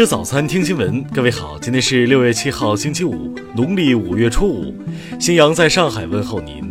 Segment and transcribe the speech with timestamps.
[0.00, 1.04] 吃早餐，听新闻。
[1.12, 4.74] 各位好，今天是六月七号，星期五，农历五月初五。
[5.20, 6.64] 新阳在上海问候您，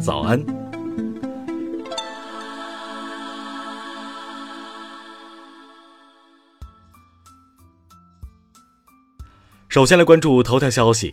[0.00, 0.40] 早安。
[9.68, 11.12] 首先来关注头条消息，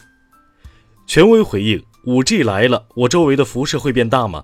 [1.08, 4.44] 权威回应：五 G 来了，我周围的辐射会变大吗？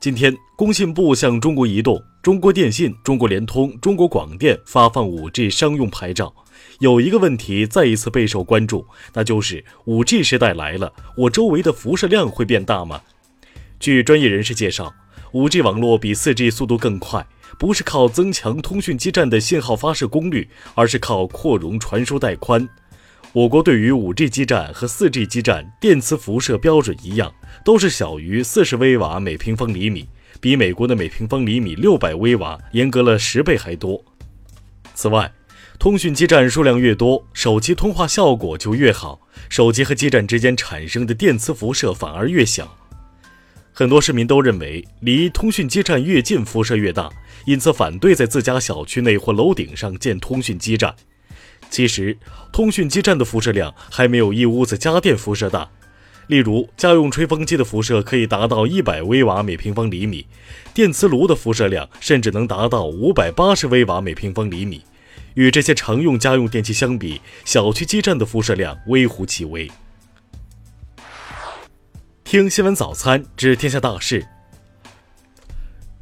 [0.00, 6.34] 今天，工信部向中国移动、中国电信、中国联通、中国广电发放 5G 商用牌照。
[6.78, 13.02] 有一个问题再一次备受关注，那就是 5G 时代来了，我周围的辐射量会变大吗？
[13.80, 14.94] 据专业人士介绍
[15.32, 17.26] ，5G 网络比 4G 速度更快，
[17.58, 22.68] 不是靠增强通讯基站的信号发射功率，而是靠扩容传输带宽。
[23.32, 27.34] 我国对于 5G 基站和 4G 基站电磁辐射标准一样，
[27.64, 30.08] 都是小于40微瓦每平方厘米，
[30.40, 34.02] 比美国的每平方厘米600微瓦严格了十倍还多。
[34.94, 35.32] 此外，
[35.78, 42.76] 通讯基站数量越多，手机通话效果就越好，手机和基站之间产生的电磁辐射反而越小。
[43.72, 47.08] 很多市民都认为，离通讯基站越近辐射越大，
[47.46, 50.92] 因此反对在自家小区内或楼顶上建通讯基站。
[51.70, 52.18] 其实，
[52.50, 55.70] 通讯基站的辐射量还没有一屋子家电辐射大。
[56.26, 60.26] 例如，家用吹风机的辐射可以达到一百微瓦每平方厘米，
[60.74, 64.82] 电磁炉的辐射量甚至能达到五百八十微瓦每平方厘米。
[65.38, 69.70] 与这些常用家用电器相比，小区基站的辐射量微乎其微。
[72.24, 74.26] 听新闻早餐知天下大事。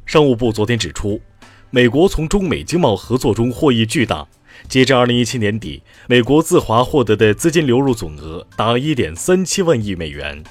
[0.07, 1.21] 商务部昨天指出，
[1.69, 4.27] 美国从中美经贸合作中获益巨大。
[4.67, 10.43] 截至二零一七年底，美国自华获得的资金流入总额达一点三七万亿美元。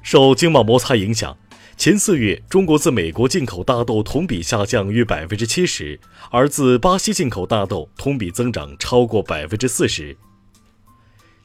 [0.00, 1.36] 受经贸摩擦影响，
[1.76, 10.16] 前四月中国自美国进口大豆同比下降约百分之七十，而自巴西进口大豆同比增长超过百分之四十。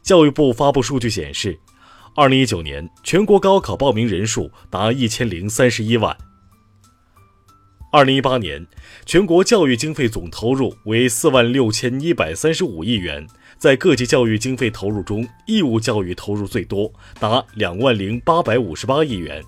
[0.01, 1.59] 教育部发布数据显示，
[2.15, 6.15] 二零一九年全国高考报名人数达一千零三十一万。
[7.91, 8.65] 二零一八年，
[9.05, 13.27] 全国教育经费总投入为四万六千一百三十五亿元。
[13.57, 19.43] 在各级教育经费投入中，义务教育投入最多，达两万零八百五十八亿元。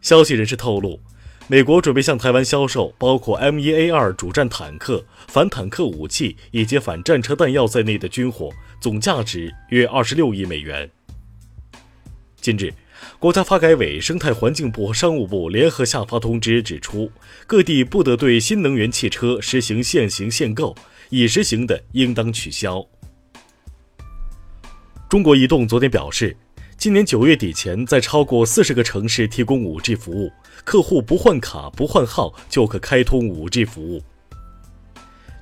[0.00, 1.00] 消息人士透露，
[1.48, 8.50] 美国准备向台湾销售包括 M 一 A 二主战坦克、反坦克武器以及反战车弹药在内的军火，
[8.80, 10.90] 总价值约二十六亿美元。
[12.40, 12.72] 近日。
[13.18, 17.10] 国家发改委、生态环境部和商务部联合下发通知，指出
[17.46, 20.74] 各地不得对新能源汽车实行限行限购，
[21.08, 22.86] 已实行的应当取消。
[25.08, 26.36] 中国移动昨天表示，
[26.80, 30.32] 今年九月底前，在超过四十个城市提供 5G 服务，
[30.64, 34.02] 客户不换卡、不换号就可开通 5G 服务。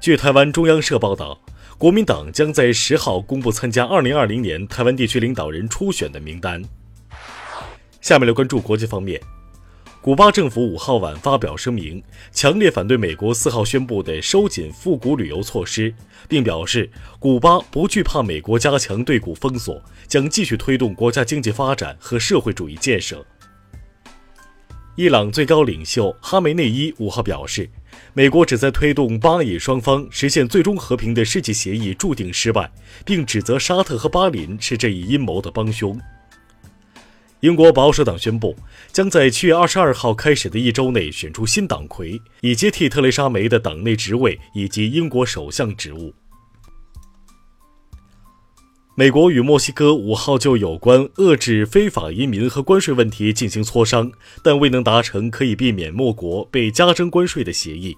[0.01, 1.41] 据台湾中央社报道，
[1.79, 6.61] 国民党将在十号公布参加2020年台湾地区领导人初选的名单。
[8.01, 9.21] 下面来关注国际方面，
[10.01, 15.93] 古巴政府五号晚发表声明，强烈反对美国四号宣布的收紧复古旅游措施，
[16.29, 16.89] 并表示
[17.19, 23.27] 古巴不惧怕美国加强对古封锁，将继续推动国家经济发展和社会主义建设。
[24.95, 27.69] 伊朗最高领袖哈梅内伊五号表示，
[28.15, 32.71] 美国旨在推动巴以双方实现最终和平的世纪协议注定失败，
[33.05, 36.01] 并指责沙特和巴林是这一阴谋的帮凶。
[37.41, 38.57] 英国保守党宣布，
[38.91, 46.13] 将在七月二十二号开始的一周内选出新党魁，以接替特蕾莎梅的党内职位以及英国首相职务。
[48.97, 54.11] 美国与墨西哥五号就有关遏制非法移民和关税问题进行磋商，
[54.43, 57.97] 但未能达成可以避免莫国被加征关税的协议。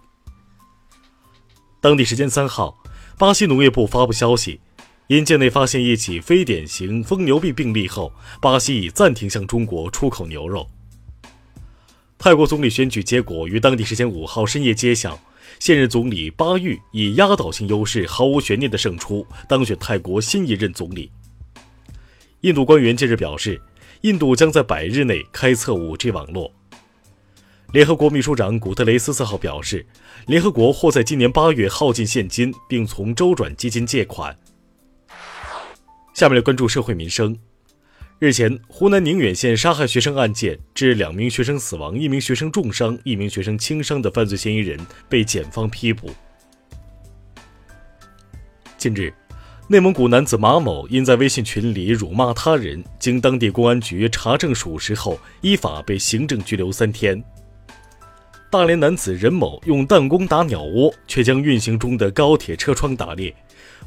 [1.81, 2.77] 当地时间三号，
[3.17, 4.61] 巴西农业部发布消息。
[5.10, 10.65] 因境内发现一起非典型疯牛病病例后，巴西已暂停向中国出口牛肉。
[12.16, 15.21] 泰国总理选举结果于当地时间五号深夜揭晓，
[15.59, 21.10] 现任总理巴育以压倒性优势毫无悬念的胜出，当选泰国新一任总理。
[22.42, 23.60] 印度官员近日表示，
[24.03, 26.53] 印度将在百日内开测 5G 网络。
[27.72, 29.84] 联合国秘书长古特雷斯四号表示，
[30.28, 34.39] 联合国或在今年八月耗尽现金，并从周转基金借款。
[36.15, 37.36] 下面来关注社会民生。
[38.18, 44.78] 日前，湖南宁远县杀害学生案件致两名学生死亡、一名学生重伤、一名学生轻伤的犯罪嫌疑人
[45.09, 46.10] 被检方批捕。
[48.77, 49.10] 近日，
[49.68, 57.22] 内蒙古男子马某因在微信群里辱骂他人，经当地公安局查证属实后，依法被行政拘留三天。
[58.51, 63.34] 大连男子任某用弹弓打鸟窝，却将运行中的高铁车窗打裂。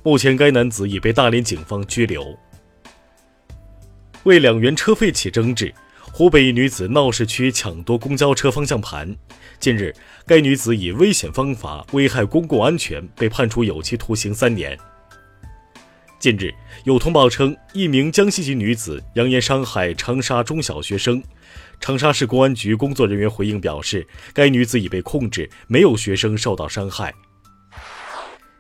[0.06, 2.38] 目前，该男子已被大连警方拘留。
[4.24, 5.74] 为两元车费起争执，
[6.12, 9.16] 湖北一女子闹市区抢夺公交车方向盘。
[9.62, 9.96] 近日，
[10.28, 14.78] 该女子以危险方法危害公共安全，被判处有期徒刑三年。
[16.20, 16.54] 近日，
[16.84, 21.24] 有通报称，一名江西籍女子扬言伤害长沙中小学生。
[21.80, 27.14] 长沙市公安局工作人员回应表示，该女子已被控制，没有学生受到伤害。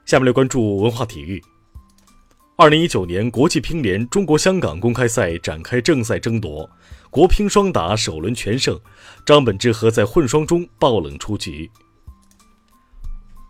[0.06, 1.42] 下面来关注文化体育。
[2.56, 6.70] 二零一九年国际乒联中国香港公开赛展开正赛争夺，
[7.10, 8.80] 国乒双打首轮全胜，
[9.26, 11.70] 张本智和在混双中爆冷出局。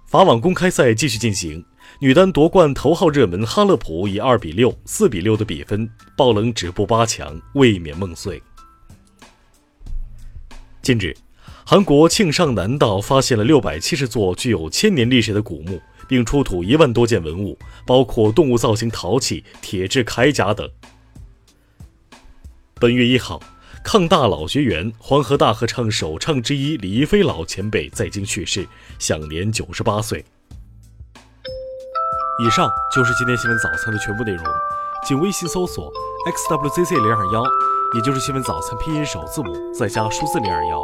[0.07, 1.63] 法网公开赛继续进行。
[1.99, 8.41] 女单夺冠头号热门哈勒普以二比六、四比六的比分爆冷止步八强，卫冕梦碎。
[10.81, 11.15] 近日，
[11.65, 17.57] 韩国庆尚南道发现了六百七十座具有千年历史的古墓，并出土一万多件文物，
[17.87, 20.69] 包括动物造型陶器、铁制铠甲等。
[22.75, 23.39] 本月一号，
[23.81, 28.67] 抗大老学员、黄河大合唱首唱之一李一飞老前辈在京去世，
[28.99, 30.23] 享年九十八岁。
[32.45, 34.43] 以上就是今天新闻早餐的全部内容，
[35.07, 35.89] 请微信搜索
[36.25, 37.41] xwzc 零二幺，
[37.95, 40.83] 也就是新闻早餐拼音首字母再加数字零二幺。